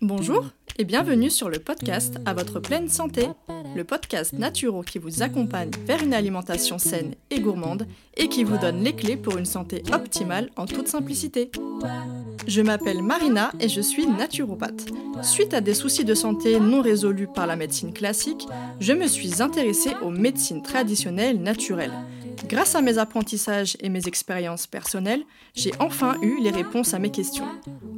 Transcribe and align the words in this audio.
Bonjour 0.00 0.44
et 0.78 0.84
bienvenue 0.84 1.28
sur 1.28 1.48
le 1.50 1.58
podcast 1.58 2.18
À 2.24 2.34
votre 2.34 2.60
pleine 2.60 2.88
santé, 2.88 3.26
le 3.74 3.82
podcast 3.82 4.32
naturo 4.32 4.82
qui 4.82 5.00
vous 5.00 5.24
accompagne 5.24 5.72
vers 5.86 6.00
une 6.00 6.14
alimentation 6.14 6.78
saine 6.78 7.16
et 7.30 7.40
gourmande 7.40 7.88
et 8.16 8.28
qui 8.28 8.44
vous 8.44 8.58
donne 8.58 8.84
les 8.84 8.94
clés 8.94 9.16
pour 9.16 9.38
une 9.38 9.44
santé 9.44 9.82
optimale 9.92 10.50
en 10.54 10.66
toute 10.66 10.86
simplicité. 10.86 11.50
Je 12.46 12.62
m'appelle 12.62 13.02
Marina 13.02 13.52
et 13.60 13.68
je 13.68 13.80
suis 13.80 14.06
naturopathe. 14.06 14.86
Suite 15.22 15.54
à 15.54 15.60
des 15.60 15.74
soucis 15.74 16.04
de 16.04 16.14
santé 16.14 16.60
non 16.60 16.82
résolus 16.82 17.28
par 17.28 17.46
la 17.46 17.56
médecine 17.56 17.92
classique, 17.92 18.46
je 18.80 18.92
me 18.92 19.06
suis 19.06 19.42
intéressée 19.42 19.92
aux 20.02 20.10
médecines 20.10 20.62
traditionnelles 20.62 21.40
naturelles. 21.40 21.92
Grâce 22.48 22.74
à 22.74 22.82
mes 22.82 22.98
apprentissages 22.98 23.76
et 23.80 23.88
mes 23.88 24.06
expériences 24.06 24.66
personnelles, 24.66 25.22
j'ai 25.54 25.72
enfin 25.78 26.16
eu 26.20 26.40
les 26.40 26.50
réponses 26.50 26.92
à 26.92 26.98
mes 26.98 27.10
questions. 27.10 27.46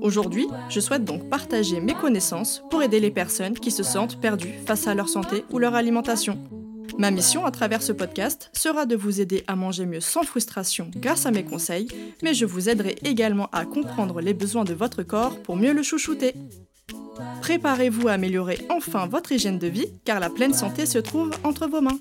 Aujourd'hui, 0.00 0.46
je 0.68 0.78
souhaite 0.78 1.04
donc 1.04 1.28
partager 1.28 1.80
mes 1.80 1.94
connaissances 1.94 2.62
pour 2.70 2.82
aider 2.82 3.00
les 3.00 3.10
personnes 3.10 3.54
qui 3.54 3.70
se 3.70 3.82
sentent 3.82 4.20
perdues 4.20 4.54
face 4.64 4.86
à 4.86 4.94
leur 4.94 5.08
santé 5.08 5.44
ou 5.50 5.58
leur 5.58 5.74
alimentation. 5.74 6.38
Ma 6.98 7.10
mission 7.10 7.44
à 7.44 7.50
travers 7.50 7.82
ce 7.82 7.92
podcast 7.92 8.50
sera 8.54 8.86
de 8.86 8.96
vous 8.96 9.20
aider 9.20 9.44
à 9.46 9.56
manger 9.56 9.86
mieux 9.86 10.00
sans 10.00 10.22
frustration 10.22 10.90
grâce 10.96 11.26
à 11.26 11.30
mes 11.30 11.44
conseils, 11.44 11.88
mais 12.22 12.32
je 12.32 12.46
vous 12.46 12.68
aiderai 12.68 12.96
également 13.04 13.48
à 13.52 13.64
comprendre 13.64 14.20
les 14.20 14.34
besoins 14.34 14.64
de 14.64 14.74
votre 14.74 15.02
corps 15.02 15.40
pour 15.42 15.56
mieux 15.56 15.72
le 15.72 15.82
chouchouter. 15.82 16.34
Préparez-vous 17.40 18.08
à 18.08 18.12
améliorer 18.12 18.58
enfin 18.70 19.06
votre 19.06 19.32
hygiène 19.32 19.58
de 19.58 19.66
vie 19.66 19.92
car 20.04 20.20
la 20.20 20.30
pleine 20.30 20.54
santé 20.54 20.86
se 20.86 20.98
trouve 20.98 21.30
entre 21.44 21.66
vos 21.66 21.80
mains. 21.80 21.98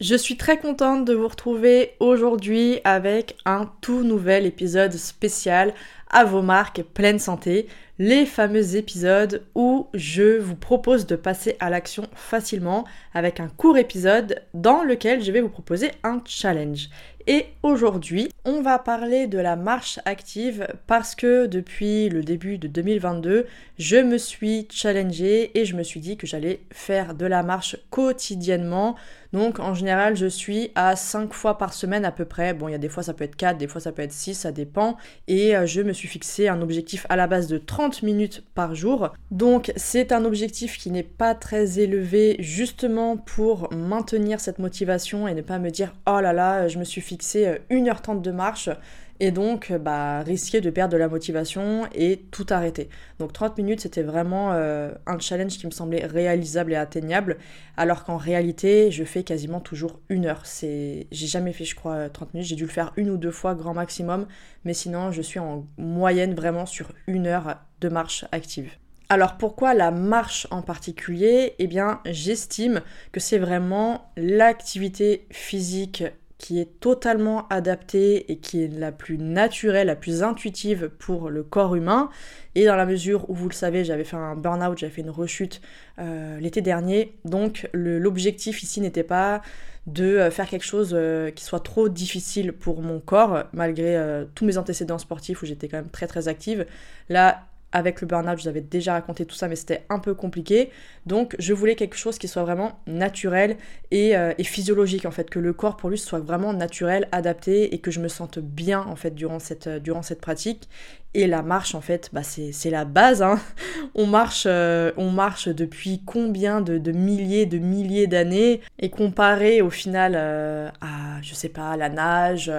Je 0.00 0.16
suis 0.16 0.36
très 0.36 0.58
contente 0.58 1.04
de 1.04 1.14
vous 1.14 1.28
retrouver 1.28 1.92
aujourd'hui 2.00 2.80
avec 2.84 3.36
un 3.44 3.70
tout 3.80 4.02
nouvel 4.02 4.44
épisode 4.44 4.92
spécial 4.92 5.72
à 6.10 6.24
vos 6.24 6.42
marques 6.42 6.82
pleine 6.82 7.18
santé, 7.18 7.68
les 7.98 8.26
fameux 8.26 8.76
épisodes 8.76 9.42
où 9.54 9.86
je 9.94 10.38
vous 10.38 10.56
propose 10.56 11.06
de 11.06 11.16
passer 11.16 11.56
à 11.60 11.70
l'action 11.70 12.04
facilement 12.14 12.84
avec 13.12 13.38
un 13.38 13.48
court 13.48 13.78
épisode 13.78 14.42
dans 14.52 14.82
lequel 14.82 15.22
je 15.22 15.30
vais 15.30 15.40
vous 15.40 15.48
proposer 15.48 15.92
un 16.02 16.20
challenge. 16.26 16.88
Et 17.26 17.46
aujourd'hui, 17.62 18.30
on 18.44 18.60
va 18.60 18.78
parler 18.78 19.26
de 19.26 19.38
la 19.38 19.56
marche 19.56 19.98
active 20.04 20.68
parce 20.86 21.14
que 21.14 21.46
depuis 21.46 22.10
le 22.10 22.22
début 22.22 22.58
de 22.58 22.68
2022, 22.68 23.46
je 23.78 23.96
me 23.96 24.18
suis 24.18 24.68
challengée 24.70 25.58
et 25.58 25.64
je 25.64 25.74
me 25.74 25.82
suis 25.82 26.00
dit 26.00 26.18
que 26.18 26.26
j'allais 26.26 26.60
faire 26.70 27.14
de 27.14 27.24
la 27.24 27.42
marche 27.42 27.76
quotidiennement. 27.88 28.94
Donc 29.32 29.58
en 29.58 29.74
général, 29.74 30.16
je 30.16 30.26
suis 30.26 30.70
à 30.74 30.96
5 30.96 31.32
fois 31.32 31.56
par 31.56 31.72
semaine 31.72 32.04
à 32.04 32.12
peu 32.12 32.26
près. 32.26 32.52
Bon, 32.52 32.68
il 32.68 32.72
y 32.72 32.76
a 32.76 32.78
des 32.78 32.90
fois 32.90 33.02
ça 33.02 33.14
peut 33.14 33.24
être 33.24 33.36
4, 33.36 33.56
des 33.56 33.68
fois 33.68 33.80
ça 33.80 33.90
peut 33.90 34.02
être 34.02 34.12
6, 34.12 34.34
ça 34.34 34.52
dépend. 34.52 34.98
Et 35.26 35.56
euh, 35.56 35.66
je 35.66 35.80
me 35.80 35.92
suis 35.92 36.08
fixé 36.08 36.48
un 36.48 36.60
objectif 36.60 37.06
à 37.08 37.16
la 37.16 37.26
base 37.26 37.46
de 37.46 37.56
30 37.56 37.83
minutes 38.02 38.44
par 38.54 38.74
jour. 38.74 39.10
Donc 39.30 39.72
c'est 39.76 40.12
un 40.12 40.24
objectif 40.24 40.78
qui 40.78 40.90
n'est 40.90 41.02
pas 41.02 41.34
très 41.34 41.78
élevé 41.78 42.36
justement 42.38 43.16
pour 43.16 43.72
maintenir 43.72 44.40
cette 44.40 44.58
motivation 44.58 45.28
et 45.28 45.34
ne 45.34 45.42
pas 45.42 45.58
me 45.58 45.70
dire 45.70 45.94
oh 46.06 46.20
là 46.20 46.32
là, 46.32 46.68
je 46.68 46.78
me 46.78 46.84
suis 46.84 47.00
fixé 47.00 47.58
1h30 47.70 48.20
de 48.20 48.30
marche 48.30 48.70
et 49.20 49.30
donc 49.30 49.72
bah, 49.72 50.20
risquer 50.20 50.60
de 50.60 50.70
perdre 50.70 50.92
de 50.92 50.98
la 50.98 51.08
motivation 51.08 51.86
et 51.94 52.24
tout 52.30 52.46
arrêter. 52.50 52.88
Donc 53.18 53.32
30 53.32 53.58
minutes, 53.58 53.80
c'était 53.80 54.02
vraiment 54.02 54.52
euh, 54.52 54.92
un 55.06 55.18
challenge 55.18 55.58
qui 55.58 55.66
me 55.66 55.70
semblait 55.70 56.06
réalisable 56.06 56.72
et 56.72 56.76
atteignable, 56.76 57.38
alors 57.76 58.04
qu'en 58.04 58.16
réalité, 58.16 58.90
je 58.90 59.04
fais 59.04 59.22
quasiment 59.22 59.60
toujours 59.60 60.00
une 60.08 60.26
heure. 60.26 60.46
C'est... 60.46 61.06
J'ai 61.12 61.26
jamais 61.26 61.52
fait, 61.52 61.64
je 61.64 61.74
crois, 61.74 62.08
30 62.08 62.34
minutes, 62.34 62.48
j'ai 62.48 62.56
dû 62.56 62.64
le 62.64 62.70
faire 62.70 62.92
une 62.96 63.10
ou 63.10 63.16
deux 63.16 63.30
fois, 63.30 63.54
grand 63.54 63.74
maximum, 63.74 64.26
mais 64.64 64.74
sinon, 64.74 65.12
je 65.12 65.22
suis 65.22 65.38
en 65.38 65.66
moyenne 65.78 66.34
vraiment 66.34 66.66
sur 66.66 66.92
une 67.06 67.26
heure 67.26 67.58
de 67.80 67.88
marche 67.88 68.24
active. 68.32 68.70
Alors 69.10 69.36
pourquoi 69.36 69.74
la 69.74 69.90
marche 69.90 70.46
en 70.50 70.62
particulier? 70.62 71.54
Eh 71.58 71.66
bien 71.66 72.00
j'estime 72.06 72.80
que 73.12 73.20
c'est 73.20 73.38
vraiment 73.38 74.10
l'activité 74.16 75.26
physique 75.30 76.04
qui 76.44 76.60
est 76.60 76.78
totalement 76.78 77.48
adaptée 77.48 78.30
et 78.30 78.36
qui 78.36 78.62
est 78.62 78.68
la 78.68 78.92
plus 78.92 79.16
naturelle, 79.16 79.86
la 79.86 79.96
plus 79.96 80.22
intuitive 80.22 80.90
pour 80.98 81.30
le 81.30 81.42
corps 81.42 81.74
humain. 81.74 82.10
Et 82.54 82.66
dans 82.66 82.76
la 82.76 82.84
mesure 82.84 83.30
où 83.30 83.34
vous 83.34 83.48
le 83.48 83.54
savez, 83.54 83.82
j'avais 83.82 84.04
fait 84.04 84.18
un 84.18 84.36
burn-out, 84.36 84.76
j'avais 84.76 84.92
fait 84.92 85.00
une 85.00 85.08
rechute 85.08 85.62
euh, 85.98 86.38
l'été 86.40 86.60
dernier. 86.60 87.16
Donc 87.24 87.66
l'objectif 87.72 88.62
ici 88.62 88.82
n'était 88.82 89.04
pas 89.04 89.40
de 89.86 90.04
euh, 90.04 90.30
faire 90.30 90.46
quelque 90.46 90.66
chose 90.66 90.90
euh, 90.92 91.30
qui 91.30 91.44
soit 91.44 91.60
trop 91.60 91.88
difficile 91.88 92.52
pour 92.52 92.82
mon 92.82 93.00
corps, 93.00 93.44
malgré 93.54 93.98
tous 94.34 94.44
mes 94.44 94.58
antécédents 94.58 94.98
sportifs 94.98 95.40
où 95.40 95.46
j'étais 95.46 95.68
quand 95.68 95.78
même 95.78 95.88
très 95.88 96.06
très 96.06 96.28
active. 96.28 96.66
Là, 97.08 97.46
avec 97.74 98.00
le 98.00 98.06
burn-out, 98.06 98.38
je 98.38 98.44
vous 98.44 98.48
avais 98.48 98.60
déjà 98.60 98.92
raconté 98.92 99.26
tout 99.26 99.34
ça, 99.34 99.48
mais 99.48 99.56
c'était 99.56 99.84
un 99.90 99.98
peu 99.98 100.14
compliqué. 100.14 100.70
Donc, 101.06 101.34
je 101.40 101.52
voulais 101.52 101.74
quelque 101.74 101.96
chose 101.96 102.18
qui 102.18 102.28
soit 102.28 102.44
vraiment 102.44 102.78
naturel 102.86 103.56
euh, 103.92 104.32
et, 104.38 104.44
physiologique, 104.44 105.06
en 105.06 105.10
fait, 105.10 105.28
que 105.28 105.40
le 105.40 105.52
corps 105.52 105.76
pour 105.76 105.90
lui 105.90 105.98
soit 105.98 106.20
vraiment 106.20 106.52
naturel, 106.52 107.08
adapté 107.10 107.74
et 107.74 107.78
que 107.78 107.90
je 107.90 107.98
me 107.98 108.06
sente 108.06 108.38
bien, 108.38 108.80
en 108.80 108.94
fait, 108.94 109.12
durant 109.12 109.40
cette, 109.40 109.66
euh, 109.66 110.14
pratique. 110.20 110.68
Et 111.14 111.26
la 111.26 111.42
marche, 111.42 111.74
en 111.74 111.80
fait, 111.80 112.10
bah, 112.12 112.22
c'est 112.22 112.70
la 112.70 112.84
base. 112.84 113.22
Hein. 113.22 113.40
On, 113.96 114.06
marche, 114.06 114.44
euh, 114.46 114.92
on 114.96 115.10
marche 115.10 115.48
depuis 115.48 116.02
combien 116.04 116.60
de, 116.60 116.92
milliers, 116.92 117.46
de 117.46 117.58
milliers 117.58 118.06
d'années? 118.06 118.60
Et 118.78 118.90
comparé 118.90 119.62
au 119.62 119.70
final 119.70 120.14
à, 120.16 121.20
je 121.22 121.34
sais 121.34 121.48
pas, 121.48 121.76
la 121.76 121.88
nage, 121.88 122.52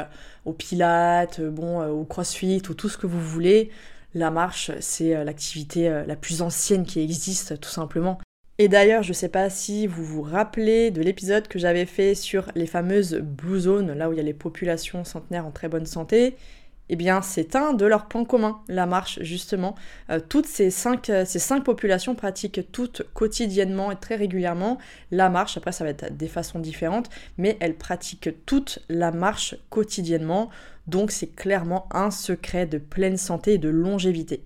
au 0.45 0.53
pilates, 0.53 1.41
bon, 1.41 1.85
au 1.85 2.03
crossfit 2.05 2.61
ou 2.69 2.73
tout 2.73 2.87
ce 2.87 2.97
que 2.97 3.07
vous 3.07 3.19
voulez 3.19 3.71
la 4.15 4.31
marche, 4.31 4.71
c'est 4.79 5.13
euh, 5.13 5.23
l'activité 5.23 5.89
euh, 5.89 6.05
la 6.05 6.15
plus 6.15 6.41
ancienne 6.41 6.85
qui 6.85 7.01
existe, 7.01 7.59
tout 7.59 7.69
simplement. 7.69 8.17
Et 8.57 8.69
d'ailleurs, 8.69 9.03
je 9.03 9.09
ne 9.09 9.13
sais 9.13 9.27
pas 9.27 9.49
si 9.49 9.85
vous 9.85 10.05
vous 10.05 10.21
rappelez 10.21 10.89
de 10.89 11.01
l'épisode 11.01 11.49
que 11.49 11.59
j'avais 11.59 11.85
fait 11.85 12.15
sur 12.15 12.49
les 12.55 12.65
fameuses 12.65 13.15
blue 13.15 13.59
zones, 13.59 13.91
là 13.91 14.09
où 14.09 14.13
il 14.13 14.15
y 14.15 14.21
a 14.21 14.23
les 14.23 14.33
populations 14.33 15.03
centenaires 15.03 15.45
en 15.45 15.51
très 15.51 15.67
bonne 15.67 15.85
santé. 15.85 16.37
Eh 16.90 16.96
bien, 16.96 17.22
c'est 17.22 17.56
un 17.56 17.73
de 17.73 17.85
leurs 17.85 18.07
points 18.07 18.25
communs, 18.25 18.62
la 18.68 18.85
marche, 18.85 19.19
justement. 19.22 19.75
Euh, 20.09 20.19
toutes 20.19 20.46
ces 20.46 20.69
cinq, 20.69 21.12
ces 21.25 21.40
cinq 21.40 21.63
populations 21.63 22.13
pratiquent 22.13 22.72
toutes 22.72 23.01
quotidiennement 23.13 23.91
et 23.91 23.96
très 23.96 24.16
régulièrement 24.16 24.78
la 25.12 25.29
marche. 25.29 25.57
Après, 25.57 25.72
ça 25.72 25.84
va 25.84 25.90
être 25.90 26.16
des 26.16 26.28
façons 26.28 26.59
différentes, 26.59 27.09
mais 27.38 27.57
elles 27.59 27.75
pratiquent 27.75 28.29
toutes 28.45 28.79
la 28.90 29.12
marche 29.12 29.56
quotidiennement. 29.69 30.50
Donc 30.88 31.09
c'est 31.09 31.35
clairement 31.35 31.88
un 31.91 32.12
secret 32.12 32.68
de 32.68 32.78
pleine 32.78 33.18
santé 33.18 33.53
et 33.53 33.57
de 33.57 33.69
longévité. 33.69 34.44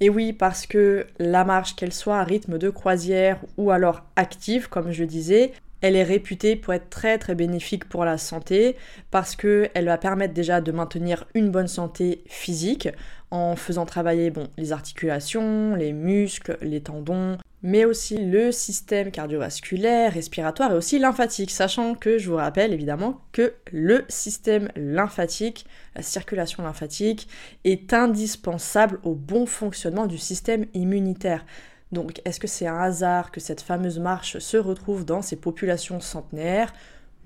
Et 0.00 0.08
oui, 0.08 0.32
parce 0.32 0.66
que 0.66 1.06
la 1.18 1.44
marche, 1.44 1.76
qu'elle 1.76 1.92
soit 1.92 2.18
à 2.18 2.24
rythme 2.24 2.58
de 2.58 2.70
croisière 2.70 3.38
ou 3.58 3.70
alors 3.70 4.02
active, 4.16 4.68
comme 4.68 4.92
je 4.92 5.04
disais, 5.04 5.52
elle 5.80 5.96
est 5.96 6.02
réputée 6.02 6.56
pour 6.56 6.74
être 6.74 6.90
très 6.90 7.18
très 7.18 7.34
bénéfique 7.34 7.88
pour 7.88 8.04
la 8.04 8.18
santé 8.18 8.76
parce 9.10 9.36
qu'elle 9.36 9.84
va 9.84 9.98
permettre 9.98 10.34
déjà 10.34 10.60
de 10.60 10.72
maintenir 10.72 11.26
une 11.34 11.50
bonne 11.50 11.68
santé 11.68 12.22
physique 12.26 12.88
en 13.30 13.54
faisant 13.56 13.86
travailler 13.86 14.30
bon, 14.30 14.48
les 14.56 14.72
articulations, 14.72 15.74
les 15.76 15.92
muscles, 15.92 16.58
les 16.62 16.80
tendons, 16.80 17.38
mais 17.62 17.84
aussi 17.84 18.16
le 18.16 18.50
système 18.52 19.10
cardiovasculaire, 19.10 20.12
respiratoire 20.12 20.72
et 20.72 20.74
aussi 20.74 20.98
lymphatique, 20.98 21.50
sachant 21.50 21.94
que 21.94 22.18
je 22.18 22.28
vous 22.28 22.36
rappelle 22.36 22.72
évidemment 22.72 23.20
que 23.32 23.54
le 23.70 24.04
système 24.08 24.70
lymphatique, 24.76 25.66
la 25.94 26.02
circulation 26.02 26.62
lymphatique, 26.62 27.28
est 27.64 27.92
indispensable 27.92 28.98
au 29.04 29.14
bon 29.14 29.46
fonctionnement 29.46 30.06
du 30.06 30.18
système 30.18 30.66
immunitaire. 30.74 31.44
Donc 31.92 32.20
est-ce 32.24 32.40
que 32.40 32.46
c'est 32.46 32.66
un 32.66 32.78
hasard 32.78 33.30
que 33.30 33.40
cette 33.40 33.60
fameuse 33.60 33.98
marche 33.98 34.38
se 34.38 34.56
retrouve 34.56 35.04
dans 35.04 35.22
ces 35.22 35.36
populations 35.36 36.00
centenaires? 36.00 36.72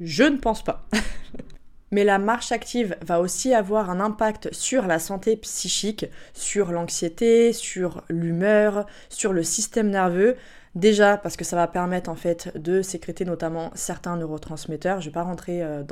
Je 0.00 0.24
ne 0.24 0.38
pense 0.38 0.64
pas. 0.64 0.86
Mais 1.90 2.02
la 2.02 2.18
marche 2.18 2.50
active 2.50 2.96
va 3.02 3.20
aussi 3.20 3.54
avoir 3.54 3.88
un 3.88 4.00
impact 4.00 4.52
sur 4.52 4.86
la 4.86 4.98
santé 4.98 5.36
psychique, 5.36 6.06
sur 6.32 6.72
l'anxiété, 6.72 7.52
sur 7.52 8.02
l'humeur, 8.08 8.86
sur 9.10 9.32
le 9.32 9.44
système 9.44 9.90
nerveux. 9.90 10.36
Déjà 10.74 11.16
parce 11.16 11.36
que 11.36 11.44
ça 11.44 11.54
va 11.54 11.68
permettre 11.68 12.10
en 12.10 12.16
fait 12.16 12.50
de 12.58 12.82
sécréter 12.82 13.24
notamment 13.24 13.70
certains 13.74 14.16
neurotransmetteurs. 14.16 15.00
Je 15.00 15.06
vais 15.06 15.12
pas 15.12 15.22
rentrer 15.22 15.62
euh, 15.62 15.84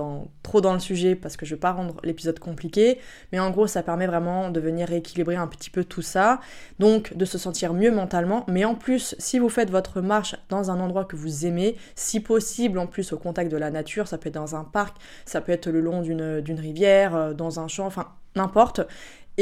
trop 0.42 0.60
dans 0.60 0.72
le 0.72 0.80
sujet 0.80 1.14
parce 1.14 1.36
que 1.36 1.46
je 1.46 1.54
vais 1.54 1.60
pas 1.60 1.70
rendre 1.70 1.94
l'épisode 2.02 2.40
compliqué, 2.40 2.98
mais 3.30 3.38
en 3.38 3.52
gros 3.52 3.68
ça 3.68 3.84
permet 3.84 4.08
vraiment 4.08 4.50
de 4.50 4.58
venir 4.58 4.88
rééquilibrer 4.88 5.36
un 5.36 5.46
petit 5.46 5.70
peu 5.70 5.84
tout 5.84 6.02
ça, 6.02 6.40
donc 6.80 7.16
de 7.16 7.24
se 7.24 7.38
sentir 7.38 7.74
mieux 7.74 7.92
mentalement. 7.92 8.44
Mais 8.48 8.64
en 8.64 8.74
plus, 8.74 9.14
si 9.20 9.38
vous 9.38 9.48
faites 9.48 9.70
votre 9.70 10.00
marche 10.00 10.34
dans 10.48 10.72
un 10.72 10.80
endroit 10.80 11.04
que 11.04 11.14
vous 11.14 11.46
aimez, 11.46 11.76
si 11.94 12.18
possible 12.18 12.80
en 12.80 12.88
plus 12.88 13.12
au 13.12 13.18
contact 13.18 13.52
de 13.52 13.56
la 13.56 13.70
nature, 13.70 14.08
ça 14.08 14.18
peut 14.18 14.30
être 14.30 14.34
dans 14.34 14.56
un 14.56 14.64
parc, 14.64 14.96
ça 15.26 15.40
peut 15.40 15.52
être 15.52 15.70
le 15.70 15.80
long 15.80 16.02
d'une 16.02 16.60
rivière, 16.60 17.14
euh, 17.14 17.34
dans 17.34 17.60
un 17.60 17.68
champ, 17.68 17.86
enfin 17.86 18.08
n'importe, 18.34 18.80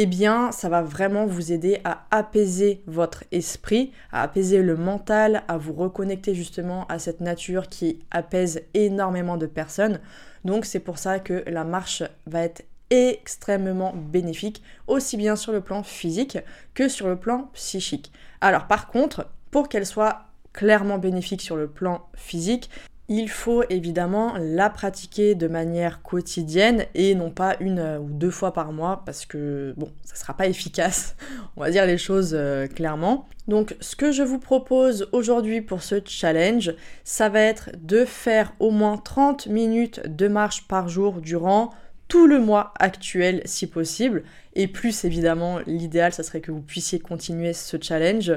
eh 0.03 0.07
bien 0.07 0.51
ça 0.51 0.71
va 0.71 0.81
vraiment 0.81 1.27
vous 1.27 1.53
aider 1.53 1.83
à 1.85 2.07
apaiser 2.11 2.83
votre 2.87 3.25
esprit, 3.33 3.93
à 4.13 4.23
apaiser 4.23 4.63
le 4.63 4.75
mental, 4.75 5.43
à 5.47 5.59
vous 5.59 5.75
reconnecter 5.75 6.35
justement 6.35 6.87
à 6.87 6.99
cette 6.99 7.21
nature 7.21 7.69
qui 7.69 7.99
apaise 8.11 8.63
énormément 8.73 9.37
de 9.37 9.45
personnes. 9.45 10.01
Donc 10.43 10.65
c'est 10.65 10.81
pour 10.81 10.97
ça 10.97 11.19
que 11.19 11.45
la 11.47 11.65
marche 11.65 12.03
va 12.25 12.41
être 12.41 12.65
extrêmement 12.89 13.93
bénéfique, 13.95 14.63
aussi 14.87 15.19
bien 15.19 15.37
sur 15.37 15.53
le 15.53 15.61
plan 15.61 15.83
physique 15.83 16.39
que 16.73 16.89
sur 16.89 17.07
le 17.07 17.17
plan 17.17 17.51
psychique. 17.53 18.11
Alors 18.41 18.69
par 18.69 18.89
contre, 18.89 19.27
pour 19.51 19.69
qu'elle 19.69 19.85
soit 19.85 20.23
clairement 20.55 20.97
bénéfique 20.97 21.43
sur 21.43 21.57
le 21.57 21.69
plan 21.69 22.09
physique, 22.15 22.71
il 23.11 23.29
faut 23.29 23.65
évidemment 23.71 24.35
la 24.39 24.71
pratiquer 24.71 25.35
de 25.35 25.49
manière 25.49 26.01
quotidienne 26.01 26.87
et 26.95 27.17
non 27.17 27.33
pas 27.33 27.57
une 27.59 27.81
ou 28.01 28.09
deux 28.09 28.31
fois 28.31 28.53
par 28.53 28.73
mois 28.73 29.03
parce 29.05 29.27
que 29.27 29.75
bon, 29.77 29.91
ça 30.05 30.15
sera 30.15 30.33
pas 30.33 30.47
efficace. 30.47 31.17
On 31.57 31.61
va 31.61 31.73
dire 31.73 31.87
les 31.87 31.99
choses 31.99 32.31
euh, 32.35 32.69
clairement. 32.69 33.29
Donc 33.49 33.77
ce 33.81 33.97
que 33.97 34.13
je 34.13 34.23
vous 34.23 34.39
propose 34.39 35.09
aujourd'hui 35.11 35.61
pour 35.61 35.83
ce 35.83 35.97
challenge, 36.05 36.73
ça 37.03 37.29
va 37.29 37.41
être 37.41 37.71
de 37.83 38.05
faire 38.05 38.53
au 38.61 38.71
moins 38.71 38.97
30 38.97 39.49
minutes 39.49 40.03
de 40.07 40.29
marche 40.29 40.69
par 40.69 40.89
jour 40.89 41.21
durant 41.21 41.71
tout 42.07 42.29
le 42.29 42.39
mois 42.39 42.73
actuel 42.79 43.43
si 43.45 43.67
possible. 43.67 44.23
Et 44.55 44.67
plus 44.67 45.05
évidemment, 45.05 45.61
l'idéal, 45.67 46.13
ça 46.13 46.23
serait 46.23 46.41
que 46.41 46.51
vous 46.51 46.61
puissiez 46.61 46.99
continuer 46.99 47.53
ce 47.53 47.77
challenge 47.81 48.33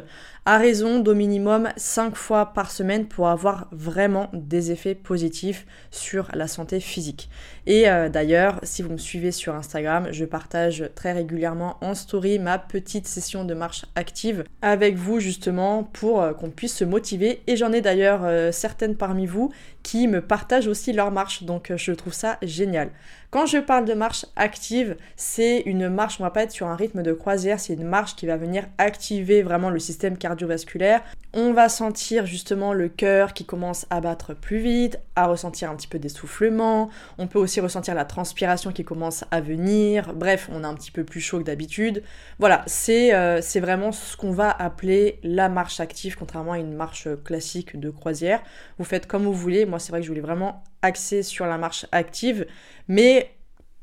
à 0.46 0.58
raison 0.58 1.00
d'au 1.00 1.16
minimum 1.16 1.70
5 1.78 2.16
fois 2.16 2.54
par 2.54 2.70
semaine 2.70 3.08
pour 3.08 3.30
avoir 3.30 3.68
vraiment 3.72 4.30
des 4.34 4.72
effets 4.72 4.94
positifs 4.94 5.66
sur 5.90 6.28
la 6.34 6.48
santé 6.48 6.80
physique. 6.80 7.30
Et 7.66 7.90
euh, 7.90 8.10
d'ailleurs, 8.10 8.60
si 8.64 8.82
vous 8.82 8.92
me 8.92 8.98
suivez 8.98 9.32
sur 9.32 9.56
Instagram, 9.56 10.10
je 10.12 10.26
partage 10.26 10.90
très 10.96 11.14
régulièrement 11.14 11.78
en 11.82 11.96
story 11.96 12.40
ma 12.40 12.60
petite 12.60 13.08
session 13.08 13.46
de 13.46 13.54
marche 13.54 13.86
active 13.96 14.44
avec 14.62 14.96
vous 14.96 15.20
justement 15.22 15.84
pour 15.84 16.22
euh, 16.22 16.34
qu'on 16.34 16.50
puisse 16.50 16.76
se 16.76 16.84
motiver. 16.84 17.42
Et 17.48 17.56
j'en 17.56 17.72
ai 17.72 17.80
d'ailleurs 17.80 18.22
euh, 18.24 18.52
certaines 18.52 18.96
parmi 18.96 19.26
vous 19.26 19.52
qui 19.82 20.08
me 20.08 20.22
partagent 20.22 20.68
aussi 20.68 20.94
leur 20.94 21.12
marche, 21.12 21.44
donc 21.44 21.72
je 21.76 21.92
trouve 21.92 22.14
ça 22.14 22.38
génial. 22.42 22.90
Quand 23.34 23.48
je 23.48 23.58
parle 23.58 23.86
de 23.86 23.96
marche 23.96 24.28
active, 24.36 24.96
c'est 25.16 25.62
une 25.62 25.90
marche, 25.90 26.03
on 26.20 26.24
va 26.24 26.32
pas 26.32 26.44
être 26.44 26.52
sur 26.52 26.68
un 26.68 26.76
rythme 26.76 27.02
de 27.02 27.14
croisière, 27.14 27.60
c'est 27.60 27.74
une 27.74 27.84
marche 27.84 28.16
qui 28.16 28.26
va 28.26 28.38
venir 28.38 28.66
activer 28.78 29.42
vraiment 29.42 29.70
le 29.70 29.80
système 29.80 30.18
cardiovasculaire. 30.18 31.02
On 31.34 31.54
va 31.54 31.70
sentir 31.70 32.26
justement 32.26 32.74
le 32.74 32.90
cœur 32.90 33.34
qui 33.34 33.46
commence 33.46 33.88
à 33.90 34.02
battre 34.02 34.34
plus 34.34 34.60
vite, 34.60 35.00
à 35.16 35.26
ressentir 35.26 35.72
un 35.72 35.76
petit 35.76 35.88
peu 35.88 36.00
d'essoufflement. 36.00 36.90
On 37.18 37.28
peut 37.28 37.40
aussi 37.40 37.60
ressentir 37.60 37.96
la 37.96 38.06
transpiration 38.06 38.72
qui 38.72 38.84
commence 38.84 39.24
à 39.32 39.42
venir. 39.42 40.14
Bref, 40.14 40.50
on 40.52 40.64
est 40.64 40.68
un 40.68 40.76
petit 40.76 40.92
peu 40.92 41.04
plus 41.04 41.22
chaud 41.22 41.40
que 41.40 41.44
d'habitude. 41.44 42.04
Voilà, 42.38 42.64
c'est 42.68 43.16
euh, 43.16 43.42
vraiment 43.56 43.92
ce 43.92 44.16
qu'on 44.16 44.32
va 44.32 44.52
appeler 44.52 45.20
la 45.24 45.50
marche 45.50 45.80
active, 45.80 46.16
contrairement 46.18 46.52
à 46.52 46.60
une 46.60 46.74
marche 46.74 47.08
classique 47.24 47.80
de 47.80 47.90
croisière. 47.90 48.44
Vous 48.78 48.86
faites 48.86 49.08
comme 49.08 49.24
vous 49.24 49.34
voulez. 49.34 49.66
Moi, 49.66 49.80
c'est 49.80 49.92
vrai 49.92 50.02
que 50.02 50.06
je 50.06 50.12
voulais 50.12 50.22
vraiment 50.22 50.64
axer 50.82 51.24
sur 51.24 51.46
la 51.46 51.58
marche 51.58 51.86
active. 51.92 52.46
Mais 52.88 53.32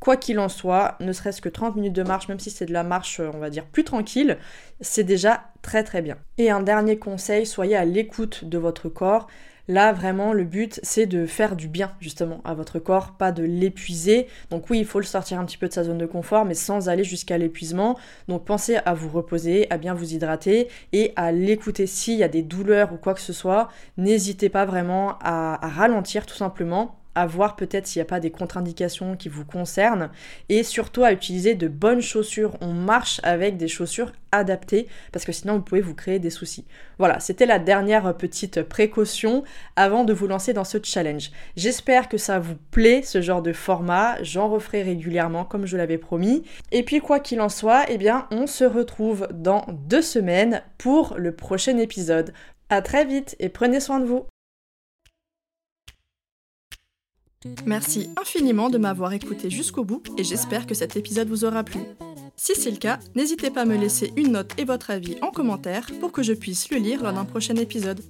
quoi 0.00 0.16
qu'il 0.16 0.38
en 0.38 0.48
soit, 0.48 0.96
ne 1.00 1.12
serait-ce 1.12 1.40
que 1.40 1.48
30 1.48 1.76
minutes 1.76 1.92
de 1.92 2.02
marche, 2.02 2.28
même 2.28 2.40
si 2.40 2.50
c'est 2.50 2.66
de 2.66 2.72
la 2.72 2.82
marche, 2.82 3.20
on 3.20 3.38
va 3.38 3.50
dire, 3.50 3.66
plus 3.66 3.84
tranquille, 3.84 4.38
c'est 4.80 5.04
déjà 5.04 5.44
très 5.62 5.84
très 5.84 6.02
bien. 6.02 6.16
Et 6.38 6.50
un 6.50 6.62
dernier 6.62 6.98
conseil, 6.98 7.46
soyez 7.46 7.76
à 7.76 7.84
l'écoute 7.84 8.44
de 8.46 8.58
votre 8.58 8.88
corps. 8.88 9.28
Là, 9.68 9.92
vraiment, 9.92 10.32
le 10.32 10.42
but, 10.42 10.80
c'est 10.82 11.06
de 11.06 11.26
faire 11.26 11.54
du 11.54 11.68
bien, 11.68 11.92
justement, 12.00 12.40
à 12.44 12.54
votre 12.54 12.80
corps, 12.80 13.12
pas 13.12 13.30
de 13.30 13.44
l'épuiser. 13.44 14.26
Donc 14.50 14.68
oui, 14.68 14.80
il 14.80 14.84
faut 14.84 14.98
le 14.98 15.04
sortir 15.04 15.38
un 15.38 15.44
petit 15.44 15.58
peu 15.58 15.68
de 15.68 15.72
sa 15.72 15.84
zone 15.84 15.98
de 15.98 16.06
confort, 16.06 16.44
mais 16.44 16.54
sans 16.54 16.88
aller 16.88 17.04
jusqu'à 17.04 17.38
l'épuisement. 17.38 17.96
Donc 18.26 18.44
pensez 18.44 18.78
à 18.84 18.94
vous 18.94 19.10
reposer, 19.10 19.70
à 19.70 19.76
bien 19.76 19.94
vous 19.94 20.12
hydrater 20.12 20.68
et 20.92 21.12
à 21.14 21.30
l'écouter. 21.30 21.86
S'il 21.86 22.18
y 22.18 22.24
a 22.24 22.28
des 22.28 22.42
douleurs 22.42 22.92
ou 22.92 22.96
quoi 22.96 23.14
que 23.14 23.20
ce 23.20 23.32
soit, 23.32 23.68
n'hésitez 23.96 24.48
pas 24.48 24.64
vraiment 24.64 25.18
à, 25.20 25.64
à 25.64 25.68
ralentir, 25.68 26.26
tout 26.26 26.36
simplement 26.36 26.99
à 27.14 27.26
voir 27.26 27.56
peut-être 27.56 27.86
s'il 27.86 28.00
n'y 28.00 28.06
a 28.06 28.08
pas 28.08 28.20
des 28.20 28.30
contre-indications 28.30 29.16
qui 29.16 29.28
vous 29.28 29.44
concernent 29.44 30.10
et 30.48 30.62
surtout 30.62 31.04
à 31.04 31.12
utiliser 31.12 31.54
de 31.54 31.68
bonnes 31.68 32.00
chaussures. 32.00 32.56
On 32.60 32.72
marche 32.72 33.20
avec 33.24 33.56
des 33.56 33.68
chaussures 33.68 34.12
adaptées 34.32 34.86
parce 35.12 35.24
que 35.24 35.32
sinon 35.32 35.54
vous 35.54 35.62
pouvez 35.62 35.80
vous 35.80 35.94
créer 35.94 36.18
des 36.18 36.30
soucis. 36.30 36.64
Voilà, 36.98 37.20
c'était 37.20 37.46
la 37.46 37.58
dernière 37.58 38.16
petite 38.16 38.62
précaution 38.62 39.42
avant 39.76 40.04
de 40.04 40.12
vous 40.12 40.26
lancer 40.26 40.52
dans 40.52 40.64
ce 40.64 40.78
challenge. 40.82 41.30
J'espère 41.56 42.08
que 42.08 42.18
ça 42.18 42.38
vous 42.38 42.56
plaît 42.70 43.02
ce 43.02 43.20
genre 43.20 43.42
de 43.42 43.52
format, 43.52 44.22
j'en 44.22 44.48
referai 44.48 44.82
régulièrement 44.82 45.44
comme 45.44 45.66
je 45.66 45.76
l'avais 45.76 45.98
promis. 45.98 46.44
Et 46.72 46.82
puis 46.82 47.00
quoi 47.00 47.20
qu'il 47.20 47.40
en 47.40 47.48
soit, 47.48 47.84
eh 47.88 47.98
bien 47.98 48.26
on 48.30 48.46
se 48.46 48.64
retrouve 48.64 49.28
dans 49.32 49.66
deux 49.68 50.02
semaines 50.02 50.62
pour 50.78 51.14
le 51.16 51.34
prochain 51.34 51.78
épisode. 51.78 52.32
À 52.68 52.82
très 52.82 53.04
vite 53.04 53.34
et 53.40 53.48
prenez 53.48 53.80
soin 53.80 53.98
de 53.98 54.06
vous. 54.06 54.26
Merci 57.64 58.10
infiniment 58.20 58.68
de 58.68 58.76
m'avoir 58.76 59.12
écouté 59.14 59.48
jusqu'au 59.48 59.82
bout 59.82 60.02
et 60.18 60.24
j'espère 60.24 60.66
que 60.66 60.74
cet 60.74 60.96
épisode 60.96 61.28
vous 61.28 61.44
aura 61.44 61.64
plu. 61.64 61.80
Si 62.36 62.54
c'est 62.54 62.70
le 62.70 62.76
cas, 62.76 62.98
n'hésitez 63.14 63.50
pas 63.50 63.62
à 63.62 63.64
me 63.64 63.78
laisser 63.78 64.12
une 64.16 64.32
note 64.32 64.52
et 64.58 64.64
votre 64.64 64.90
avis 64.90 65.16
en 65.22 65.30
commentaire 65.30 65.90
pour 66.00 66.12
que 66.12 66.22
je 66.22 66.34
puisse 66.34 66.70
le 66.70 66.76
lire 66.76 67.02
lors 67.02 67.14
d'un 67.14 67.24
prochain 67.24 67.56
épisode. 67.56 68.00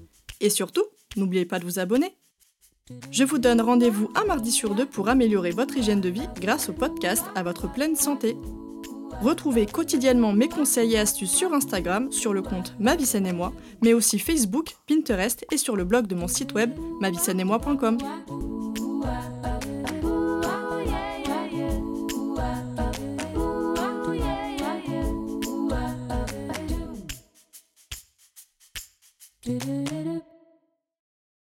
Et 0.41 0.51
surtout, 0.51 0.85
n'oubliez 1.17 1.45
pas 1.45 1.61
de 1.61 1.65
vous 1.65 1.79
abonner. 1.79 2.17
Je 3.13 3.23
vous 3.23 3.39
donne 3.39 3.61
rendez-vous 3.61 4.11
un 4.17 4.25
mardi 4.25 4.51
sur 4.51 4.75
deux 4.75 4.87
pour 4.87 5.09
améliorer 5.09 5.51
votre 5.51 5.77
hygiène 5.77 6.01
de 6.01 6.09
vie 6.09 6.29
grâce 6.41 6.69
au 6.69 6.73
podcast 6.73 7.25
à 7.37 7.45
votre 7.45 7.73
pleine 7.73 7.95
santé. 7.95 8.37
Retrouvez 9.23 9.67
quotidiennement 9.67 10.33
mes 10.33 10.49
conseils 10.49 10.95
et 10.95 10.99
astuces 10.99 11.31
sur 11.31 11.53
Instagram, 11.53 12.11
sur 12.11 12.33
le 12.33 12.43
compte 12.43 12.75
Ma 12.81 12.95
et 12.95 13.33
moi, 13.33 13.53
mais 13.83 13.93
aussi 13.93 14.19
Facebook, 14.19 14.75
Pinterest 14.89 15.45
et 15.53 15.57
sur 15.57 15.77
le 15.77 15.85
blog 15.85 16.07
de 16.07 16.15
mon 16.17 16.27
site 16.27 16.53
web 16.55 16.71
moi.com. 17.01 17.99
did 29.59 29.69
it. 29.69 29.80